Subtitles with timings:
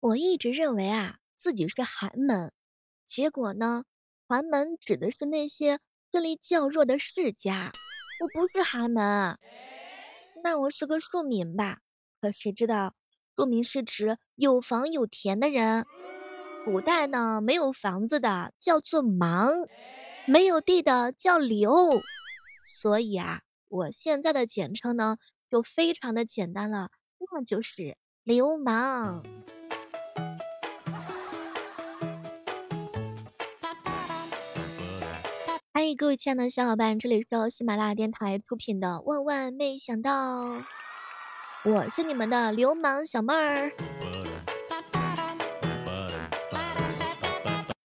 [0.00, 2.52] 我一直认为啊自己是寒门，
[3.04, 3.84] 结果呢，
[4.26, 5.78] 寒门指的是那些
[6.10, 7.70] 智力较弱的世家，
[8.22, 9.38] 我不是寒门，
[10.42, 11.80] 那我是个庶民吧？
[12.18, 12.94] 可谁知道，
[13.36, 15.84] 庶民是指有房有田的人。
[16.64, 19.68] 古代呢，没有房子的叫做盲，
[20.26, 22.00] 没有地的叫流，
[22.64, 25.18] 所以啊，我现在的简称呢
[25.50, 29.22] 就非常的简单了，那就是流氓。
[35.96, 40.44] 各位亲爱的小伙伴，这里是由喜马拉雅电台出品的《万万没想到》，
[41.64, 43.72] 我是你们的流氓小妹儿。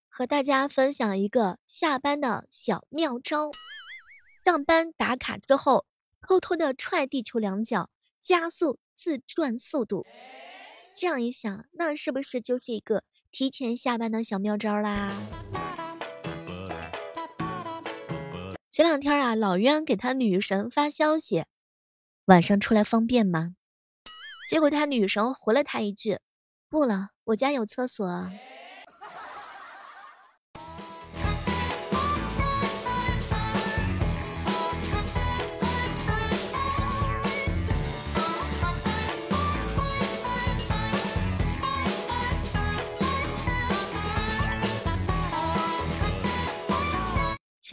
[0.08, 3.52] 和大家分享一个下班的小妙招。
[4.46, 5.86] 上班打卡之后，
[6.28, 7.90] 偷偷的踹地球两脚，
[8.22, 10.06] 加速自转速度。
[10.94, 15.12] 这样一想，那是不是就是一个提前下班的小妙招啦？
[18.76, 21.46] 前两天啊，老冤给他女神发消息，
[22.26, 23.56] 晚上出来方便吗？
[24.50, 26.20] 结果他女神回了他一句，
[26.68, 28.30] 不了，我家有厕所。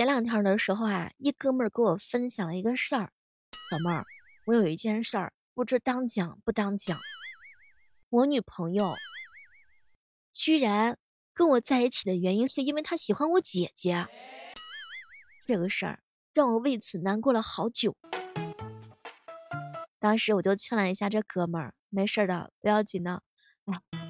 [0.03, 3.13] 前两天的时候啊，一哥们儿给我分享了一个事儿，
[3.71, 4.05] 小妹儿，
[4.47, 6.99] 我有一件事儿不知当讲不当讲。
[8.11, 8.97] 我女朋友
[10.33, 10.99] 居然
[11.35, 14.09] 跟我在一起的原因是因为她喜欢我姐姐，
[15.47, 16.01] 这个事儿
[16.35, 17.95] 让我为此难过了好久。
[20.01, 23.23] 当时我就劝了一下这哥们儿，没事的，不要紧的，
[23.67, 24.02] 哎。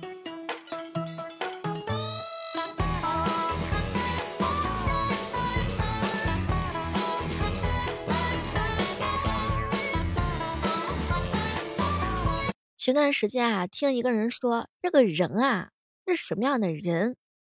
[12.84, 15.70] 前段时间啊，听一个人说，这个人啊
[16.04, 17.14] 是什么样的人，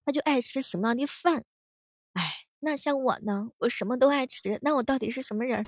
[0.05, 1.45] 他就爱吃什么样的饭。
[2.13, 2.23] 哎，
[2.59, 5.65] 那像我呢，我什么都爱吃，那我到底是什么人？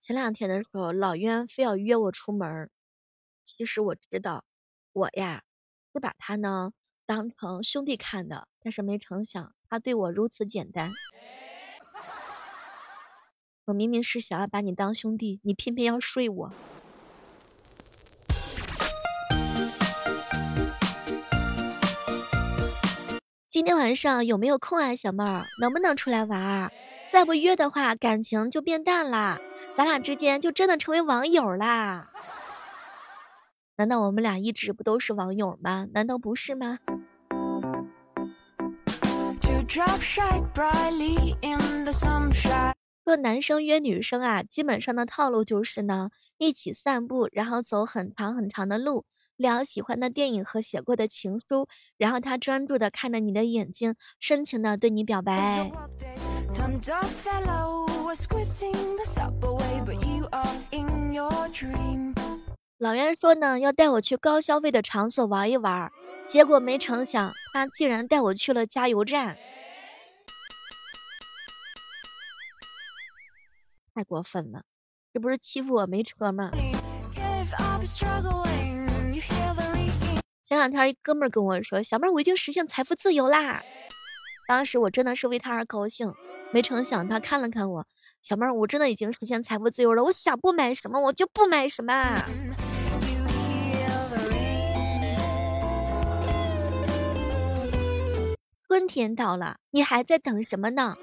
[0.00, 2.68] 前两天的时候，老冤非要约我出门，
[3.44, 4.42] 其实我知道，
[4.92, 5.44] 我呀。
[5.92, 6.72] 是把他呢
[7.04, 10.96] 当成兄弟看的，但是没成想他对我如此简单。
[13.66, 16.50] 我明明是想要把你当兄弟，你偏偏要睡我。
[23.48, 25.50] 今天晚上有没有空啊，小妹儿？
[25.56, 26.72] 能不能出来玩？
[27.06, 29.38] 再不约的话，感情就变淡啦，
[29.76, 32.11] 咱俩之间就真的成为网友啦。
[33.82, 35.88] 难道我们俩一直不都是网友吗？
[35.92, 36.78] 难道不是吗？
[43.04, 49.04] 说男生约女生啊，基本上的套路就是呢，一起散步，然后走很长很长的路，
[49.36, 51.66] 聊喜欢的电影和写过的情书，
[51.98, 55.72] 然后他专注的看着你的眼睛，深情的对你表白。
[62.82, 65.92] 老袁说呢，要带我去高消费的场所玩一玩，
[66.26, 69.38] 结果没成想，他竟然带我去了加油站，
[73.94, 74.64] 太过分了，
[75.14, 76.50] 这不是欺负我没车吗？
[80.42, 83.62] 前两天一哥们跟我说，小妹我已经实现财富自由啦，
[84.48, 86.16] 当时我真的是为他而高兴，
[86.50, 87.86] 没成想他看了看我，
[88.22, 92.24] 小妹我真的已经实现财富自由了，我想不买什么我就不买什么。
[98.72, 100.96] 春天到了，你还在等什么呢？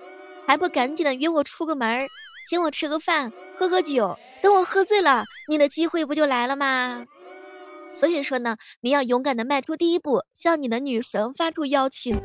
[0.48, 2.08] 还不赶紧的约我出个门，
[2.50, 7.06] 请我吃个饭，喝个酒，等我喝醉了，你的机会不就来了吗？
[7.88, 12.20] 所以说呢，你要勇敢的迈出第一步，向你的女神发出邀请。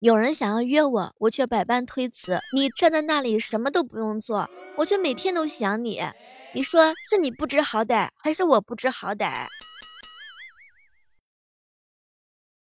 [0.00, 2.40] 有人想要约我，我却百般推辞。
[2.54, 6.02] 你站在那里什么都不用做，我却每天都想你。
[6.54, 9.46] 你说是你不知好歹，还是我不知好歹？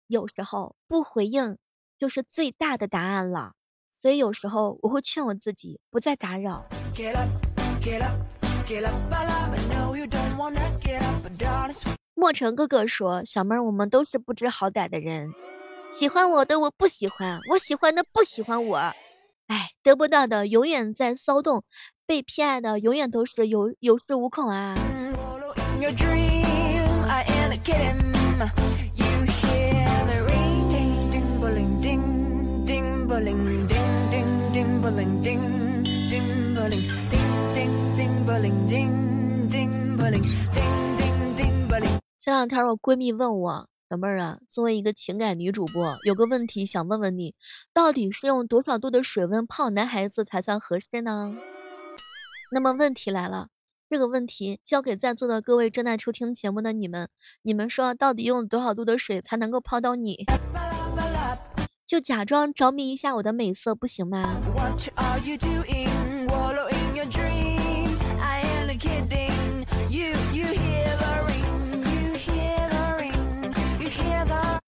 [0.06, 1.58] 有时候不回应
[1.98, 3.54] 就是最大的答案了，
[3.92, 6.64] 所以有时候我会劝我自己不再打扰。
[12.14, 15.34] 莫尘哥哥说，小妹儿，我们都是不知好歹的人，
[15.88, 18.78] 喜欢我的我不喜欢，我喜欢的不喜欢我，
[19.48, 21.66] 哎，得不到的永远在骚动，
[22.06, 24.76] 被偏爱的永远都是有有恃无恐啊。
[42.18, 47.36] 前两天我闺蜜问我，小妹儿啊，作为一个情感女主播，有个问题想问问你，
[47.74, 51.36] 到底是用多少度的水温泡男孩子才算合适呢？
[52.54, 53.48] 那么问题来了，
[53.90, 57.10] 这个问题交给在座的各位正在收听节目的你们，
[57.42, 60.28] 你们说到底用多少度的水才能够泡到你？
[61.88, 64.40] 就假装着迷一下我的美色不行吗？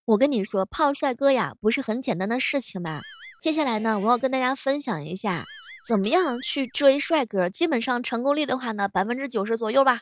[0.05, 3.01] 我跟你说，泡帅哥呀，不是很简单的事情吧？
[3.43, 5.43] 接下来呢，我要跟大家分享一下，
[5.87, 7.49] 怎么样去追帅哥。
[7.49, 10.01] 基本上成功率的话呢，百分之九十左右吧。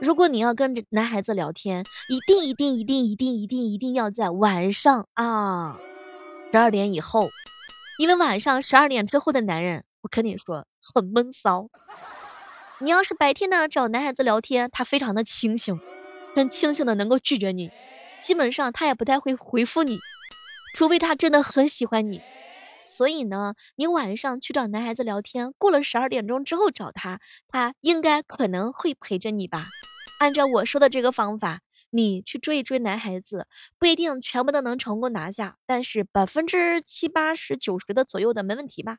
[0.00, 5.78] 如果你要跟男孩子聊天，一定一定一定一定一定一定要在晚上啊，
[6.50, 7.28] 十二点以后，
[7.98, 11.68] 因为晚上十二点之后的男人，我跟你说很闷骚。
[12.80, 15.80] 你要是白天呢找男孩子聊天，他非常的清醒，
[16.34, 17.70] 很清醒的能够拒绝你。
[18.24, 20.00] 基本上他也不太会回复你，
[20.74, 22.20] 除非他真的很喜欢你。
[22.82, 29.66] 所以呢，你晚上去找男孩子聊天，过了十二点钟之后找他，他应该可能会陪着你吧。
[30.18, 33.46] 按照我说的这个方法，你去追一追男孩子，
[33.78, 38.98] 不一定全部都能成功拿下，但是百分之七八十、九十的左右的没问题吧。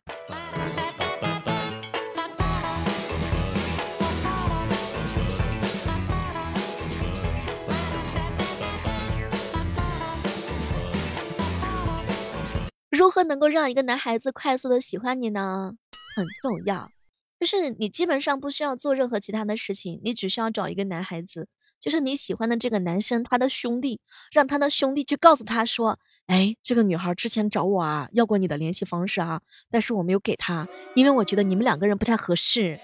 [13.03, 15.73] 如何能够让一个男孩子快速的喜欢你呢？
[16.15, 16.89] 很重要，
[17.37, 21.49] 就是你基本上不需要做任何其他的事情，你只需要找一个男孩子，
[21.81, 23.99] 就是你喜欢的这个男生他的兄弟，
[24.31, 32.79] 让他的兄弟去告诉他说，哎，这个女孩之前找我啊，要过你的联系方式啊，但是我没有给他，因为我觉得你们两个人不太合适，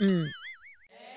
[0.00, 0.28] 嗯，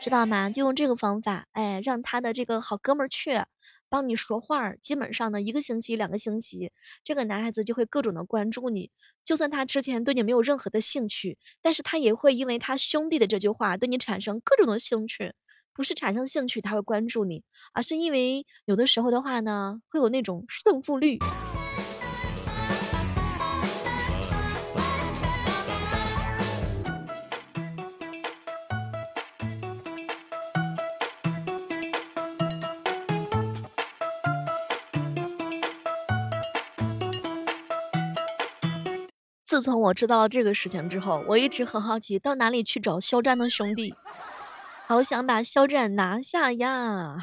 [0.02, 0.50] 知道吗？
[0.50, 3.44] 就用这个方法，哎，让他的这个好哥们儿去。
[3.92, 6.72] 帮你说话，基本上呢一个星期、两个星期，
[7.04, 8.90] 这个男孩子就会各种的关注你。
[9.26, 15.34] 就算他之前对你没有任何的兴趣，但是他也会因为他兄弟的这句话对你产生各种的兴趣。
[15.74, 17.44] 不是产生兴趣他会关注你，
[17.74, 21.18] 而是因为有的时候的话呢，会有那种胜负率。
[39.52, 43.94] 自从我知道了这个事情之后，我一直很好奇，到哪里去找肖战的兄弟？
[44.88, 47.18] 好想把肖战拿下呀！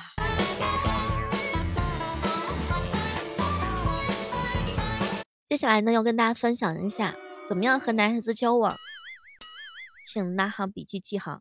[5.48, 7.14] 接下来呢，要跟大家分享一下，
[7.48, 8.76] 怎么样和男孩子交往，
[10.06, 11.38] 请拿好笔记记好。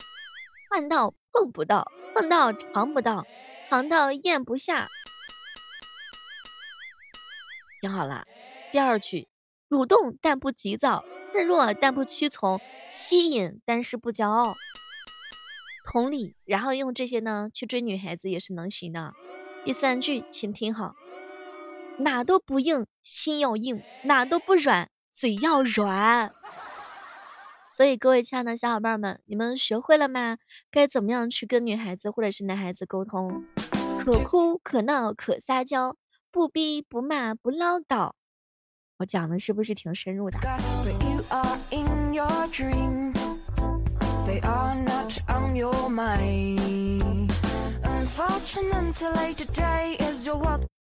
[0.70, 3.28] 看到碰不到，碰到尝不到，
[3.70, 4.88] 尝到咽不下。
[7.82, 8.26] 听好了，
[8.72, 9.28] 第二句。
[9.70, 14.56] 主动但不急躁，示弱但不屈从，吸引但是不骄傲。
[15.84, 19.14] 同理，然后用这些呢去追女孩子也是能行的。
[19.66, 20.96] 第三句，请听好，
[21.98, 26.34] 哪都不硬，心要硬；哪都不软，嘴要软。
[27.70, 30.38] 所以各位亲爱的小伙伴们，你们学会了吗？
[30.72, 33.46] 该怎么样去跟女孩子或者是男孩子沟通？
[34.00, 35.98] 可哭可闹可撒娇，
[36.32, 38.14] 不逼不骂不唠叨。
[38.98, 40.40] 我讲的是不是挺深入的？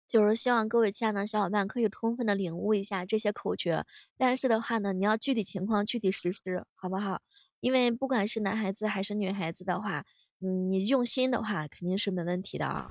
[0.08, 3.84] 就是希望各位亲爱的小伙伴可以充分的领悟一下这些口诀，
[4.16, 7.20] 但是的话呢，你要具体情况具体实施，好不好？
[7.60, 10.04] 因为不管是男孩子还是女孩子的话，
[10.40, 12.88] 嗯，你用心的话肯定是没问题的啊。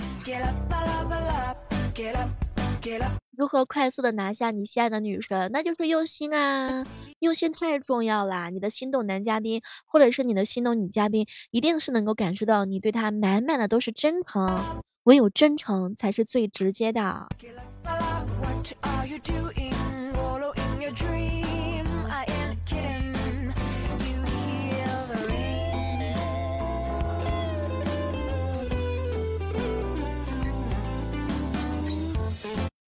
[3.37, 5.51] 如何快速的拿下你心爱的女神？
[5.51, 6.85] 那就是用心啊，
[7.19, 8.49] 用心太重要啦！
[8.49, 14.61] 你的心动男嘉宾或者是你的心动女嘉宾，一定是能够感受到你对他满满的都是真诚，
[15.03, 17.27] 唯有真诚才是最直接的。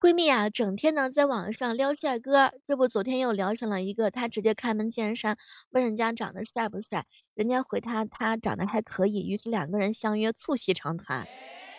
[0.07, 5.37] 闺蜜啊，整天呢在网上撩帅哥，这不昨天又聊上了一个，她直接开门见山
[5.69, 11.27] 问人家长得帅不帅，人家回她他长得还可以，于是两个人相约促膝长谈。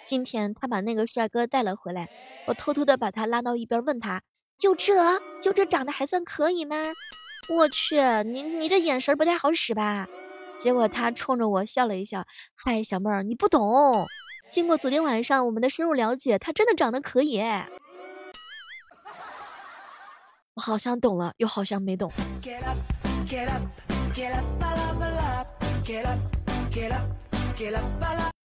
[0.04, 2.11] 今天她把那个帅哥带了回来，
[2.47, 4.20] 我偷偷的把他拉到一边问他，
[4.58, 4.94] 就这
[5.40, 6.76] 就这长得还算可以吗？
[7.56, 10.06] 我去，你你这眼神不太好使吧？
[10.58, 14.06] 结果他冲着我笑了一笑，嗨，小妹儿你不懂，
[14.50, 17.42] 经过昨天晚上我们的深入了解，他真的长得可以。
[20.58, 22.10] 我好像懂了，又好像没懂。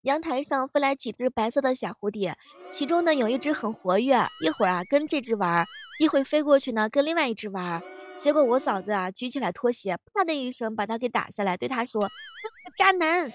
[0.01, 2.39] 阳台上飞来几只白色的小蝴蝶，
[2.71, 5.67] 其中呢有一只很活跃，一会儿啊跟这只玩，
[5.99, 7.83] 一会飞过去呢跟另外一只玩。
[8.17, 12.09] 结果我嫂子啊举起来拖鞋，啪的一声把它给打下来，对他说
[12.75, 13.31] ：“渣男！”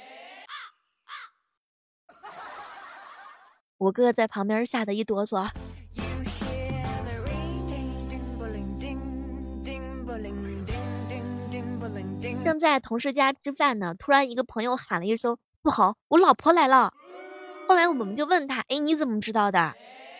[3.79, 5.49] 我哥在旁边吓得一哆嗦。
[12.59, 16.93] 在同事家吃饭呢，突然一个朋友喊了一声：“不好，我老婆来了。”
[17.69, 19.75] 后来我们就问他：“哎，你怎么知道的？”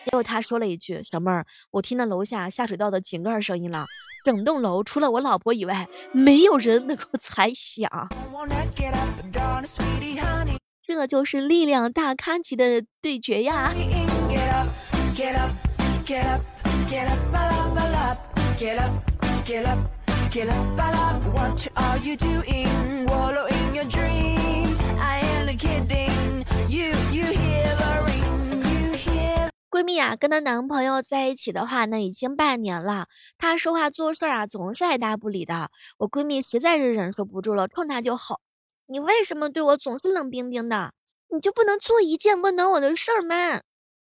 [0.05, 3.85] 结果他说了一句：“小妹儿，我听到楼下下水道的井盖声音了，
[4.23, 7.89] 整栋楼除了我老婆以外，没有人能够猜想。”
[10.85, 13.73] 这就是力量大咖级的对决呀！
[20.37, 24.77] 巴拉巴拉 what are you doingwallowing your dream.
[24.99, 26.45] I am a kidding.
[26.69, 28.61] You you hear the ring.
[28.61, 33.07] you hear 闺蜜啊跟她男朋友在一起的话呢已经半年了
[33.39, 35.71] 她说话做事啊总是爱搭不理的。
[35.97, 38.39] 我闺蜜实在是忍受不住了冲她就吼
[38.85, 40.93] 你为什么对我总是冷冰冰的？
[41.33, 43.61] 你就不能做一件温暖我的事儿吗？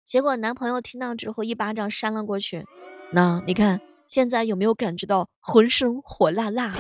[0.06, 2.68] 结果男朋友听到之后一巴掌扇了过去。
[3.12, 6.76] 那你看现在有没有感觉到浑身火辣辣？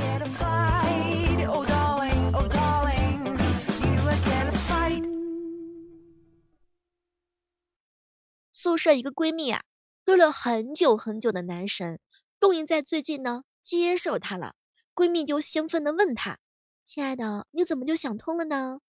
[8.52, 9.64] 宿舍一个闺蜜啊，
[10.04, 12.02] 追了很久很久的男神，
[12.42, 14.54] 终于在最近呢接受他了。
[14.94, 16.38] 闺蜜就兴奋的问他
[16.84, 18.82] ：“亲爱的，你怎么就想通了呢？”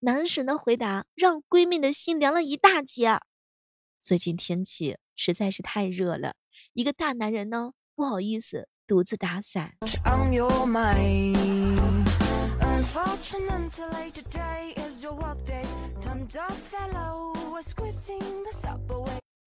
[0.00, 3.20] 男神的回答让闺蜜的心凉了一大截。
[3.98, 6.34] 最近天气实在是太热了，
[6.72, 7.74] 一个大男人呢。
[8.00, 9.74] 不好意思，独自打伞。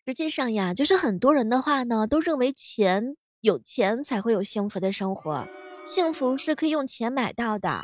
[0.05, 5.47] 实际上呀，就是很多人的话呢，都认为钱有钱才会有幸福的生活，
[5.87, 7.81] 幸福是可以用钱买到的，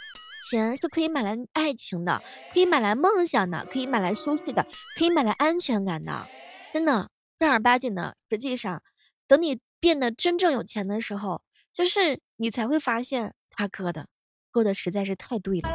[0.51, 2.21] 钱是可以买来爱情的，
[2.53, 4.67] 可以买来梦想的，可以买来舒适的，
[4.99, 6.27] 可以买来安全感的，
[6.75, 7.09] 真的
[7.39, 8.15] 正儿八经的。
[8.29, 8.83] 实际上，
[9.27, 9.59] 等你。
[9.79, 11.41] 变得真正有钱的时候，
[11.73, 14.07] 就是你才会发现他哥的
[14.51, 15.69] 过得实在是太对了。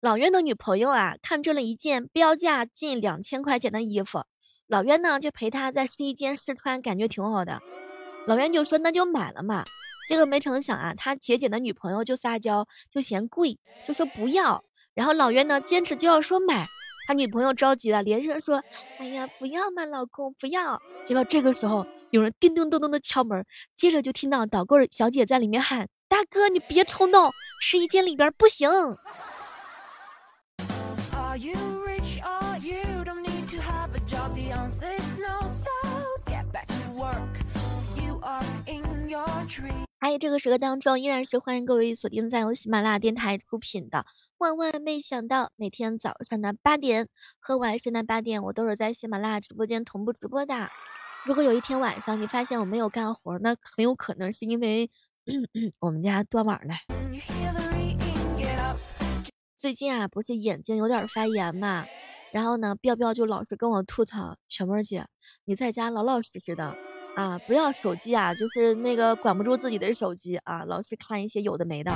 [0.00, 4.24] 老冤的女朋友啊，看中了一件标价近两千块钱的衣服，
[4.66, 7.62] 老冤呢就陪她在试衣间试穿，感觉挺好的。
[8.26, 9.64] 老冤就说那就买了嘛，
[10.08, 14.64] 结果没成想啊，他节俭的女朋友就撒娇，就嫌贵，就说不要。
[14.94, 16.66] 然后老冤呢坚持就要说买。
[17.12, 18.62] 女朋友着急了，连声说
[18.98, 28.68] ：“哎呀，不要嘛，老公，不要。”结果这个时候有人叮叮咚咚的敲门，接着就听到导购小姐在里面喊：“大哥，你别冲动，试衣间里边不行。”
[40.02, 44.04] 还有这个时刻当中，依然是欢迎各位锁定在由喜马拉雅电台出品的。
[44.36, 47.06] 万万没想到，每天早上的八点
[47.38, 50.70] 和晚上的八点，我都是在喜马拉雅直播间同步直播的。
[51.24, 54.90] 如果有一天晚上你发现我没有干活，那很有可能是因为
[55.78, 56.74] 我们家断网了。
[59.56, 61.86] 最近啊，不是眼睛有点发炎嘛，
[62.32, 65.06] 然后呢，彪彪就老是跟我吐槽，小妹儿姐，
[65.44, 66.76] 你在家老老实实的
[67.14, 71.92] 啊，不要手机啊，就是那个管不住自己的手机啊，老是看一些有的没的。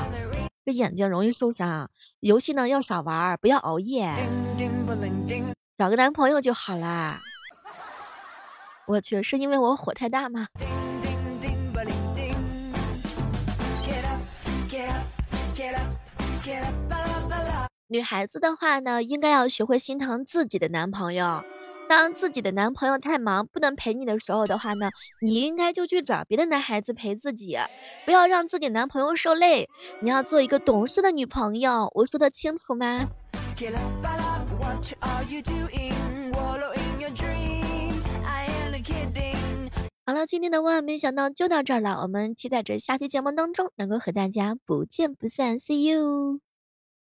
[0.64, 4.14] 这眼睛容易受伤，游戏呢要少玩，不要熬夜，
[5.78, 7.20] 找个男朋友就好啦。
[8.86, 10.48] 我去，是因为我火太大吗？
[17.88, 21.44] 女孩子的话呢，应该要学会心疼自己的男朋友。
[21.88, 24.90] 当自己的男朋友太忙不能陪你的时候的话呢
[25.20, 27.56] 你应该就去找别的男孩子陪自己
[28.04, 29.68] 不要让自己男朋友受累。
[30.00, 33.06] 你要做一个懂事的女朋友我说的清楚吗？
[40.04, 46.40] 好了今天的万万没想到就到这儿了我们期待着下期节目当中能够和大家不见不散 see you